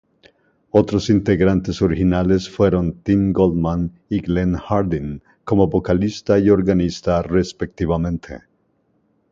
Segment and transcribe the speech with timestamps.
[0.71, 8.39] Otros integrantes originales fueron Tim Goldman y Glen Hardin como vocalista y organista respectivamente.